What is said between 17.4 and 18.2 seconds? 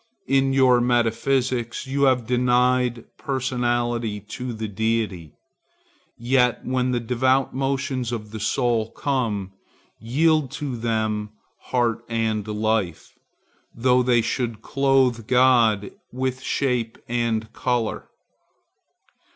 color.